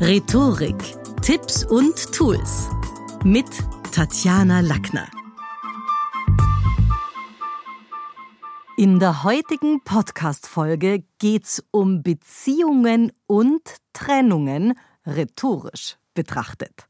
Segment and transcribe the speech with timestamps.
[0.00, 0.76] Rhetorik,
[1.22, 2.68] Tipps und Tools
[3.24, 3.48] mit
[3.90, 5.08] Tatjana Lackner.
[8.76, 14.74] In der heutigen Podcast-Folge geht's um Beziehungen und Trennungen
[15.04, 16.86] rhetorisch betrachtet.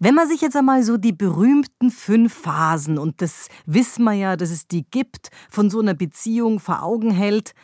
[0.00, 4.36] Wenn man sich jetzt einmal so die berühmten fünf Phasen, und das wissen wir ja,
[4.36, 7.54] dass es die gibt, von so einer Beziehung vor Augen hält,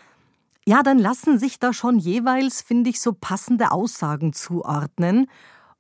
[0.69, 5.26] ja, dann lassen sich da schon jeweils, finde ich, so passende Aussagen zuordnen.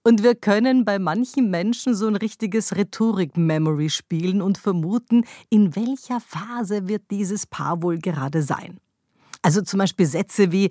[0.02, 6.20] Und wir können bei manchen Menschen so ein richtiges Rhetorik-Memory spielen und vermuten, in welcher
[6.20, 8.80] Phase wird dieses Paar wohl gerade sein.
[9.42, 10.70] Also zum Beispiel Sätze wie,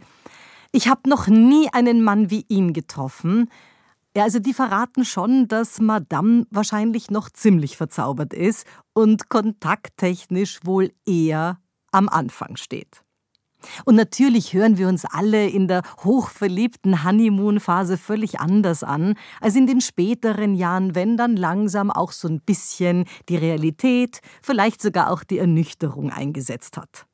[0.71, 3.51] ich habe noch nie einen Mann wie ihn getroffen.
[4.15, 10.91] Ja, also die verraten schon, dass Madame wahrscheinlich noch ziemlich verzaubert ist und kontakttechnisch wohl
[11.05, 11.59] eher
[11.91, 13.03] am Anfang steht.
[13.85, 19.67] Und natürlich hören wir uns alle in der hochverliebten Honeymoon-Phase völlig anders an als in
[19.67, 25.23] den späteren Jahren, wenn dann langsam auch so ein bisschen die Realität, vielleicht sogar auch
[25.23, 27.05] die Ernüchterung eingesetzt hat.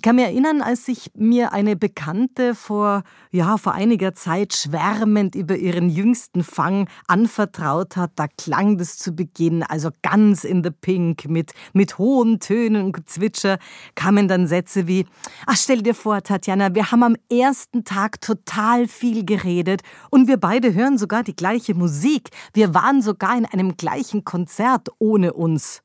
[0.00, 5.34] Ich kann mir erinnern, als sich mir eine Bekannte vor, ja, vor einiger Zeit schwärmend
[5.34, 10.70] über ihren jüngsten Fang anvertraut hat, da klang das zu Beginn also ganz in the
[10.70, 13.58] pink mit, mit hohen Tönen und Zwitscher
[13.94, 15.04] kamen dann Sätze wie,
[15.44, 20.38] ach, stell dir vor, Tatjana, wir haben am ersten Tag total viel geredet und wir
[20.38, 22.30] beide hören sogar die gleiche Musik.
[22.54, 25.82] Wir waren sogar in einem gleichen Konzert, ohne uns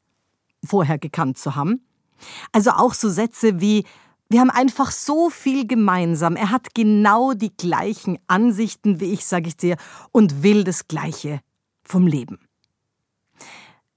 [0.64, 1.82] vorher gekannt zu haben.
[2.54, 3.84] Also auch so Sätze wie
[4.30, 6.36] wir haben einfach so viel gemeinsam.
[6.36, 9.78] Er hat genau die gleichen Ansichten wie ich, sage ich dir,
[10.12, 11.42] und will das Gleiche
[11.84, 12.40] vom Leben.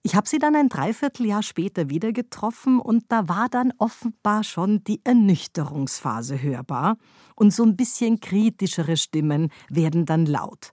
[0.02, 4.84] Ich habe sie dann ein Dreivierteljahr später wieder getroffen und da war dann offenbar schon
[4.84, 6.98] die Ernüchterungsphase hörbar
[7.34, 10.72] und so ein bisschen kritischere Stimmen werden dann laut.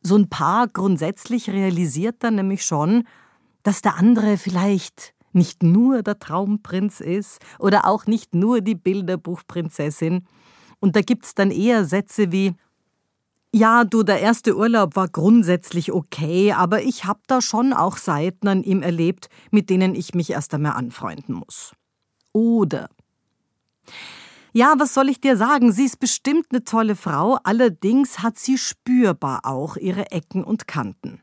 [0.00, 3.04] So ein paar grundsätzlich realisiert dann nämlich schon,
[3.62, 10.26] dass der andere vielleicht nicht nur der Traumprinz ist oder auch nicht nur die Bilderbuchprinzessin.
[10.80, 12.54] Und da gibt's dann eher Sätze wie
[13.54, 18.48] ja, du, der erste Urlaub war grundsätzlich okay, aber ich hab da schon auch Seiten
[18.48, 21.74] an ihm erlebt, mit denen ich mich erst einmal anfreunden muss.
[22.32, 22.88] Oder
[24.54, 25.72] ja, was soll ich dir sagen?
[25.72, 31.22] Sie ist bestimmt eine tolle Frau, allerdings hat sie spürbar auch ihre Ecken und Kanten.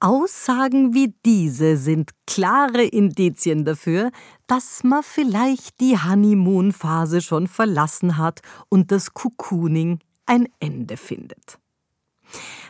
[0.00, 4.10] Aussagen wie diese sind klare Indizien dafür,
[4.46, 11.58] dass man vielleicht die Honeymoon-Phase schon verlassen hat und das Cocooning ein Ende findet.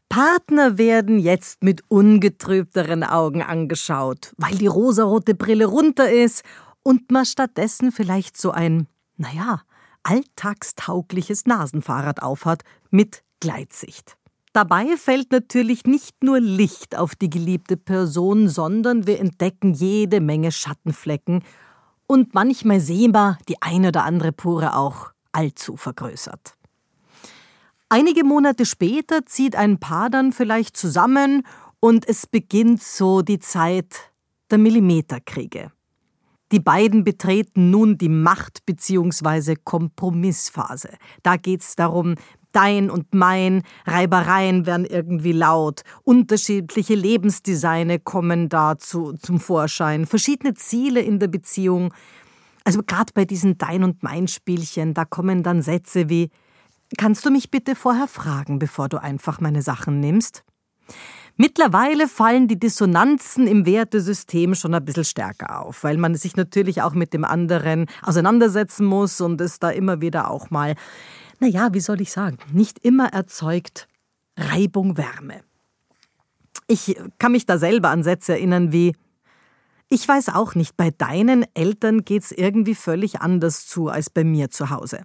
[0.08, 6.44] Partner werden jetzt mit ungetrübteren Augen angeschaut, weil die rosarote Brille runter ist
[6.82, 8.86] und man stattdessen vielleicht so ein,
[9.16, 9.62] naja,
[10.02, 14.17] alltagstaugliches Nasenfahrrad aufhat mit Gleitsicht.
[14.52, 20.52] Dabei fällt natürlich nicht nur Licht auf die geliebte Person, sondern wir entdecken jede Menge
[20.52, 21.44] Schattenflecken
[22.06, 26.54] und manchmal sehen wir die eine oder andere Pore auch allzu vergrößert.
[27.90, 31.46] Einige Monate später zieht ein Paar dann vielleicht zusammen
[31.80, 34.12] und es beginnt so die Zeit
[34.50, 35.70] der Millimeterkriege.
[36.50, 39.56] Die beiden betreten nun die Macht- bzw.
[39.62, 40.96] Kompromissphase.
[41.22, 42.14] Da geht es darum,
[42.52, 51.00] dein und mein, Reibereien werden irgendwie laut, unterschiedliche Lebensdesigne kommen dazu zum Vorschein, verschiedene Ziele
[51.00, 51.92] in der Beziehung.
[52.64, 56.30] Also gerade bei diesen Dein und Mein Spielchen, da kommen dann Sätze wie
[56.96, 60.42] Kannst du mich bitte vorher fragen, bevor du einfach meine Sachen nimmst?
[61.36, 66.82] Mittlerweile fallen die Dissonanzen im Wertesystem schon ein bisschen stärker auf, weil man sich natürlich
[66.82, 70.74] auch mit dem anderen auseinandersetzen muss und es da immer wieder auch mal
[71.40, 73.88] naja, wie soll ich sagen, nicht immer erzeugt
[74.36, 75.42] Reibung Wärme.
[76.66, 78.94] Ich kann mich da selber an Sätze erinnern wie
[79.88, 84.50] Ich weiß auch nicht, bei deinen Eltern geht's irgendwie völlig anders zu als bei mir
[84.50, 85.02] zu Hause.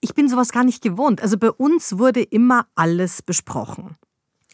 [0.00, 1.20] Ich bin sowas gar nicht gewohnt.
[1.20, 3.96] Also bei uns wurde immer alles besprochen.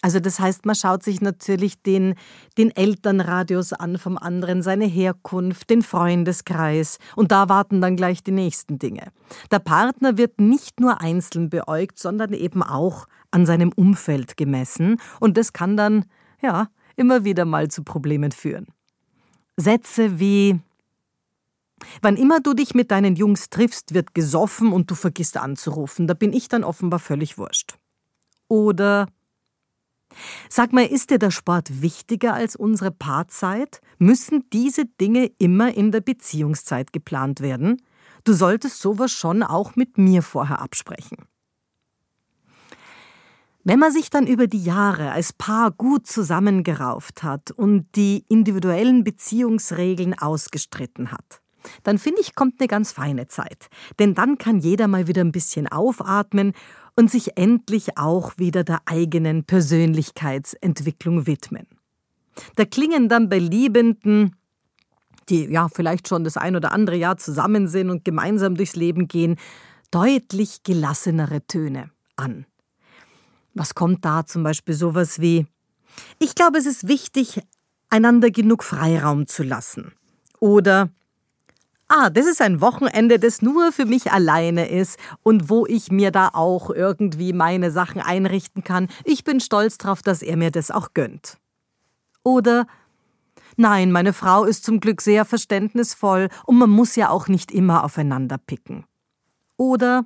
[0.04, 2.14] Also das heißt, man schaut sich natürlich den,
[2.58, 8.30] den Elternradius an vom anderen, seine Herkunft, den Freundeskreis und da warten dann gleich die
[8.30, 9.12] nächsten Dinge.
[9.50, 15.38] Der Partner wird nicht nur einzeln beäugt, sondern eben auch an seinem Umfeld gemessen und
[15.38, 16.04] das kann dann,
[16.42, 18.66] ja, immer wieder mal zu Problemen führen.
[19.56, 20.60] Sätze wie
[22.02, 26.06] Wann immer du dich mit deinen Jungs triffst, wird gesoffen und du vergisst anzurufen.
[26.06, 27.78] Da bin ich dann offenbar völlig wurscht.
[28.48, 29.06] Oder
[30.56, 33.80] Sag mal, ist dir der Sport wichtiger als unsere Paarzeit?
[33.98, 37.82] Müssen diese Dinge immer in der Beziehungszeit geplant werden?
[38.22, 41.18] Du solltest sowas schon auch mit mir vorher absprechen.
[43.64, 49.02] Wenn man sich dann über die Jahre als Paar gut zusammengerauft hat und die individuellen
[49.02, 51.40] Beziehungsregeln ausgestritten hat,
[51.82, 53.68] dann finde ich, kommt eine ganz feine Zeit.
[53.98, 56.52] Denn dann kann jeder mal wieder ein bisschen aufatmen
[56.96, 61.66] und sich endlich auch wieder der eigenen Persönlichkeitsentwicklung widmen.
[62.56, 64.36] Da klingen dann bei Liebenden,
[65.28, 69.08] die ja vielleicht schon das ein oder andere Jahr zusammen sind und gemeinsam durchs Leben
[69.08, 69.36] gehen,
[69.90, 72.46] deutlich gelassenere Töne an.
[73.54, 75.46] Was kommt da zum Beispiel sowas wie
[76.18, 77.40] Ich glaube, es ist wichtig,
[77.88, 79.92] einander genug Freiraum zu lassen.
[80.40, 80.90] Oder
[81.88, 86.10] Ah, das ist ein Wochenende, das nur für mich alleine ist und wo ich mir
[86.10, 88.88] da auch irgendwie meine Sachen einrichten kann.
[89.04, 91.38] Ich bin stolz darauf, dass er mir das auch gönnt.
[92.22, 92.66] Oder
[93.56, 97.84] Nein, meine Frau ist zum Glück sehr verständnisvoll und man muss ja auch nicht immer
[97.84, 98.84] aufeinander picken.
[99.56, 100.04] Oder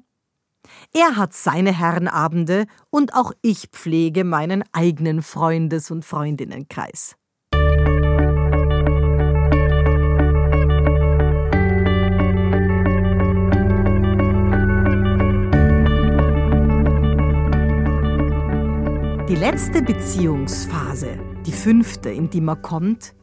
[0.92, 7.16] er hat seine Herrenabende und auch ich pflege meinen eigenen Freundes- und Freundinnenkreis.
[19.28, 23.14] Die letzte Beziehungsphase, die fünfte, in die man kommt,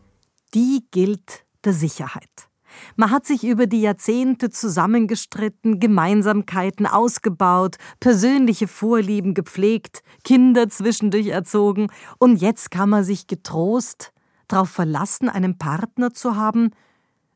[0.54, 2.48] die gilt der Sicherheit.
[2.96, 11.88] Man hat sich über die Jahrzehnte zusammengestritten, Gemeinsamkeiten ausgebaut, persönliche Vorlieben gepflegt, Kinder zwischendurch erzogen,
[12.20, 14.14] und jetzt kann man sich getrost
[14.48, 16.70] darauf verlassen, einen Partner zu haben,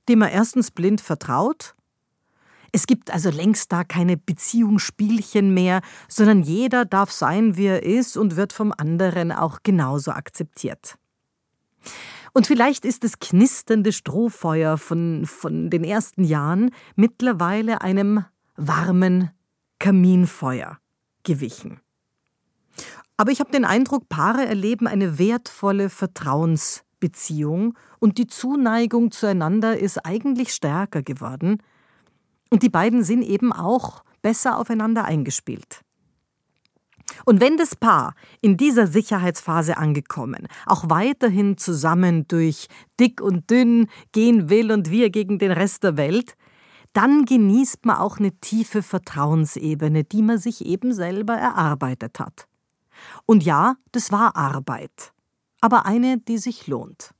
[0.07, 1.73] dem er erstens blind vertraut
[2.71, 8.17] es gibt also längst da keine Beziehungsspielchen mehr, sondern jeder darf sein, wie er ist
[8.17, 10.97] und wird vom anderen auch genauso akzeptiert.
[12.33, 18.25] Und vielleicht ist das knisternde Strohfeuer von, von den ersten Jahren mittlerweile einem
[18.55, 19.31] warmen
[19.79, 20.77] Kaminfeuer
[21.23, 21.79] gewichen.
[23.17, 30.05] Aber ich habe den Eindruck, Paare erleben eine wertvolle Vertrauensbeziehung und die Zuneigung zueinander ist
[30.05, 31.61] eigentlich stärker geworden,
[32.49, 35.81] und die beiden sind eben auch besser aufeinander eingespielt.
[37.25, 42.67] Und wenn das Paar in dieser Sicherheitsphase angekommen, auch weiterhin zusammen durch
[42.99, 46.35] dick und dünn gehen will und wir gegen den Rest der Welt,
[46.93, 52.47] dann genießt man auch eine tiefe Vertrauensebene, die man sich eben selber erarbeitet hat.
[53.25, 55.13] Und ja, das war Arbeit,
[55.61, 57.13] aber eine, die sich lohnt.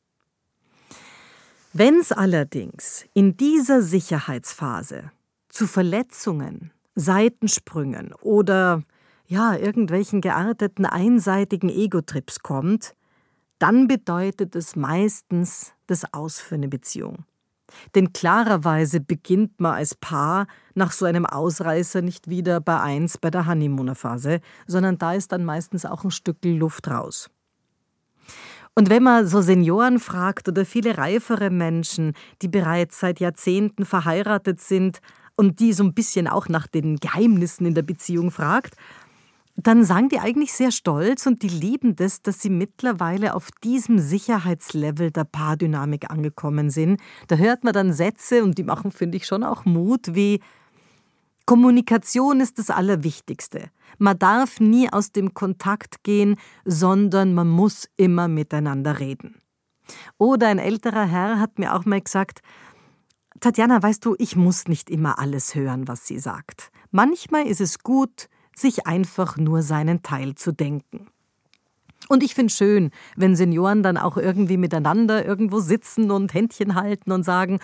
[1.72, 5.12] Wenn's allerdings in dieser Sicherheitsphase
[5.60, 8.82] zu Verletzungen, Seitensprüngen oder
[9.28, 12.96] ja, irgendwelchen gearteten einseitigen Ego-Trips kommt,
[13.58, 17.26] dann bedeutet es meistens das Aus für eine Beziehung.
[17.94, 23.30] Denn klarerweise beginnt man als Paar nach so einem Ausreißer nicht wieder bei eins bei
[23.30, 27.30] der Honeymooner-Phase, sondern da ist dann meistens auch ein Stück Luft raus.
[28.76, 34.62] Und wenn man so Senioren fragt oder viele reifere Menschen, die bereits seit Jahrzehnten verheiratet
[34.62, 35.02] sind,
[35.40, 38.76] und die so ein bisschen auch nach den Geheimnissen in der Beziehung fragt,
[39.56, 44.00] dann sagen die eigentlich sehr stolz und die lieben das, dass sie mittlerweile auf diesem
[44.00, 47.00] Sicherheitslevel der Paardynamik angekommen sind.
[47.28, 50.42] Da hört man dann Sätze und die machen, finde ich, schon auch Mut, wie
[51.46, 53.70] Kommunikation ist das Allerwichtigste.
[53.98, 56.36] Man darf nie aus dem Kontakt gehen,
[56.66, 59.42] sondern man muss immer miteinander reden.
[60.18, 62.42] Oder ein älterer Herr hat mir auch mal gesagt,
[63.40, 66.72] Tatjana, weißt du, ich muss nicht immer alles hören, was sie sagt.
[66.92, 71.08] Manchmal ist es gut, sich einfach nur seinen Teil zu denken.
[72.10, 77.12] Und ich finde schön, wenn Senioren dann auch irgendwie miteinander irgendwo sitzen und Händchen halten
[77.12, 77.60] und sagen,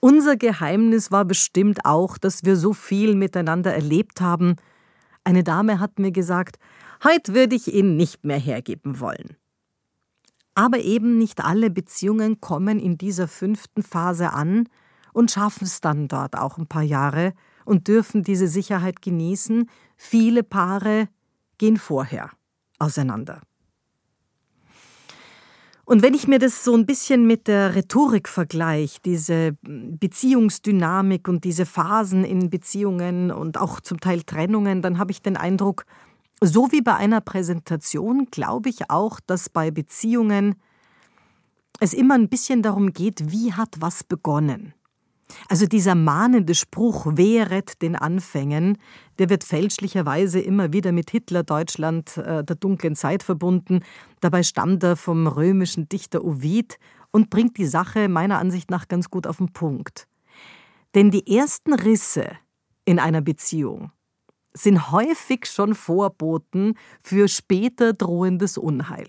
[0.00, 4.56] unser Geheimnis war bestimmt auch, dass wir so viel miteinander erlebt haben.
[5.24, 6.58] Eine Dame hat mir gesagt,
[7.04, 9.36] heute würde ich ihn nicht mehr hergeben wollen.
[10.54, 14.68] Aber eben nicht alle Beziehungen kommen in dieser fünften Phase an,
[15.12, 17.32] und schaffen es dann dort auch ein paar Jahre
[17.64, 19.68] und dürfen diese Sicherheit genießen.
[19.96, 21.08] Viele Paare
[21.58, 22.30] gehen vorher
[22.78, 23.40] auseinander.
[25.84, 31.44] Und wenn ich mir das so ein bisschen mit der Rhetorik vergleiche, diese Beziehungsdynamik und
[31.44, 35.84] diese Phasen in Beziehungen und auch zum Teil Trennungen, dann habe ich den Eindruck,
[36.40, 40.54] so wie bei einer Präsentation glaube ich auch, dass bei Beziehungen
[41.80, 44.74] es immer ein bisschen darum geht, wie hat was begonnen.
[45.48, 48.78] Also dieser mahnende Spruch wehret den Anfängen,
[49.18, 53.80] der wird fälschlicherweise immer wieder mit Hitler-Deutschland äh, der dunklen Zeit verbunden.
[54.20, 56.78] Dabei stammt er vom römischen Dichter Ovid
[57.10, 60.06] und bringt die Sache meiner Ansicht nach ganz gut auf den Punkt.
[60.94, 62.26] Denn die ersten Risse
[62.84, 63.92] in einer Beziehung,
[64.54, 69.08] sind häufig schon Vorboten für später drohendes Unheil.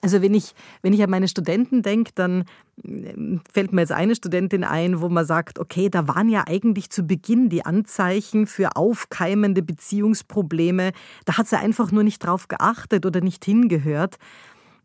[0.00, 2.44] Also wenn ich, wenn ich an meine Studenten denke, dann
[2.84, 6.90] ähm, fällt mir jetzt eine Studentin ein, wo man sagt, okay, da waren ja eigentlich
[6.90, 10.92] zu Beginn die Anzeichen für aufkeimende Beziehungsprobleme.
[11.24, 14.16] Da hat sie einfach nur nicht drauf geachtet oder nicht hingehört.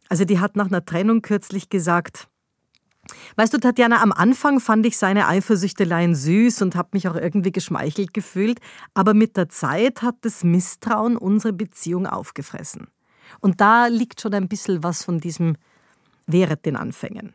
[0.09, 2.27] Also die hat nach einer Trennung kürzlich gesagt,
[3.35, 7.51] Weißt du, Tatjana, am Anfang fand ich seine Eifersüchteleien süß und habe mich auch irgendwie
[7.51, 8.59] geschmeichelt gefühlt,
[8.93, 12.87] aber mit der Zeit hat das Misstrauen unsere Beziehung aufgefressen.
[13.39, 15.55] Und da liegt schon ein bisschen was von diesem
[16.27, 17.33] Wehret den Anfängen.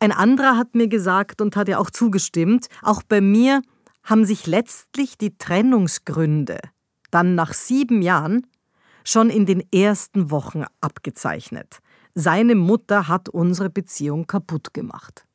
[0.00, 3.62] Ein anderer hat mir gesagt und hat ja auch zugestimmt, auch bei mir
[4.02, 6.58] haben sich letztlich die Trennungsgründe
[7.10, 8.46] dann nach sieben Jahren
[9.04, 11.78] schon in den ersten Wochen abgezeichnet.
[12.14, 15.26] Seine Mutter hat unsere Beziehung kaputt gemacht.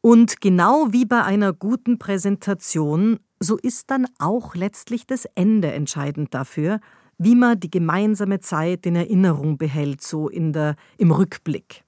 [0.00, 6.34] Und genau wie bei einer guten Präsentation, so ist dann auch letztlich das Ende entscheidend
[6.34, 6.80] dafür,
[7.22, 11.84] wie man die gemeinsame Zeit in Erinnerung behält, so in der, im Rückblick.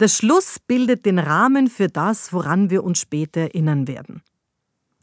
[0.00, 4.22] Der Schluss bildet den Rahmen für das, woran wir uns später erinnern werden.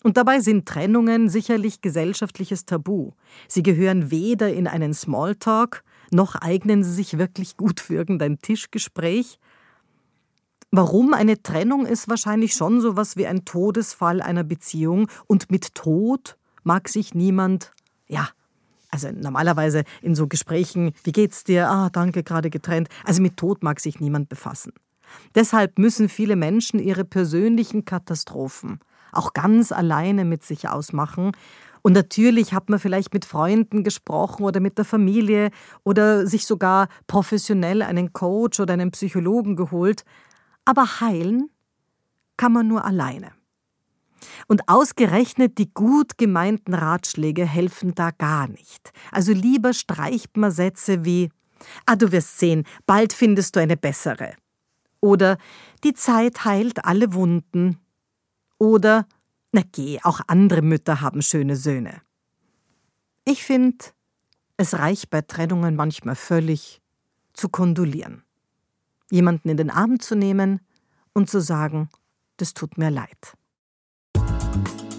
[0.03, 3.11] Und dabei sind Trennungen sicherlich gesellschaftliches Tabu.
[3.47, 9.39] Sie gehören weder in einen Smalltalk noch eignen sie sich wirklich gut für irgendein Tischgespräch.
[10.71, 15.73] Warum eine Trennung ist wahrscheinlich schon so was wie ein Todesfall einer Beziehung und mit
[15.73, 17.71] Tod mag sich niemand,
[18.07, 18.27] ja,
[18.89, 21.69] also normalerweise in so Gesprächen, wie geht's dir?
[21.69, 22.89] Ah, danke, gerade getrennt.
[23.05, 24.73] Also mit Tod mag sich niemand befassen.
[25.35, 28.79] Deshalb müssen viele Menschen ihre persönlichen Katastrophen
[29.11, 31.31] auch ganz alleine mit sich ausmachen
[31.81, 35.51] und natürlich hat man vielleicht mit Freunden gesprochen oder mit der Familie
[35.83, 40.03] oder sich sogar professionell einen Coach oder einen Psychologen geholt.
[40.65, 41.49] Aber heilen
[42.37, 43.31] kann man nur alleine.
[44.47, 48.91] Und ausgerechnet die gut gemeinten Ratschläge helfen da gar nicht.
[49.11, 51.29] Also lieber streicht man Sätze wie
[51.85, 54.33] Ah, du wirst sehen, bald findest du eine bessere.
[55.01, 55.37] Oder
[55.83, 57.79] Die Zeit heilt alle Wunden.
[58.57, 59.07] Oder
[59.51, 62.01] na geh, auch andere Mütter haben schöne Söhne.
[63.25, 63.85] Ich finde,
[64.57, 66.81] es reicht bei Trennungen manchmal völlig
[67.33, 68.23] zu kondolieren.
[69.09, 70.59] Jemanden in den Arm zu nehmen
[71.13, 71.89] und zu sagen,
[72.37, 73.37] das tut mir leid.